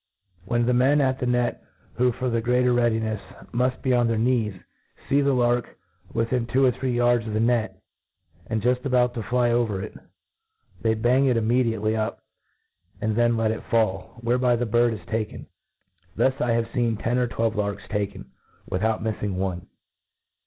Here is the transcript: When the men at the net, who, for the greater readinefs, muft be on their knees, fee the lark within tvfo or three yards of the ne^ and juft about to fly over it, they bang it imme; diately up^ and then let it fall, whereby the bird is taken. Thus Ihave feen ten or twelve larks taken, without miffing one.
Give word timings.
When 0.45 0.65
the 0.65 0.73
men 0.73 0.99
at 0.99 1.19
the 1.19 1.27
net, 1.27 1.61
who, 1.93 2.11
for 2.11 2.31
the 2.31 2.41
greater 2.41 2.73
readinefs, 2.73 3.21
muft 3.53 3.83
be 3.83 3.93
on 3.93 4.07
their 4.07 4.17
knees, 4.17 4.55
fee 5.07 5.21
the 5.21 5.31
lark 5.33 5.77
within 6.11 6.47
tvfo 6.47 6.69
or 6.69 6.71
three 6.79 6.95
yards 6.95 7.27
of 7.27 7.33
the 7.35 7.39
ne^ 7.39 7.71
and 8.47 8.63
juft 8.63 8.83
about 8.85 9.13
to 9.13 9.21
fly 9.21 9.51
over 9.51 9.79
it, 9.83 9.93
they 10.81 10.95
bang 10.95 11.27
it 11.27 11.37
imme; 11.37 11.63
diately 11.65 11.93
up^ 11.93 12.17
and 12.99 13.15
then 13.15 13.37
let 13.37 13.51
it 13.51 13.61
fall, 13.69 14.17
whereby 14.21 14.55
the 14.55 14.65
bird 14.65 14.95
is 14.95 15.05
taken. 15.05 15.45
Thus 16.15 16.33
Ihave 16.39 16.71
feen 16.71 16.97
ten 16.99 17.19
or 17.19 17.27
twelve 17.27 17.55
larks 17.55 17.83
taken, 17.87 18.31
without 18.67 19.03
miffing 19.03 19.35
one. 19.35 19.67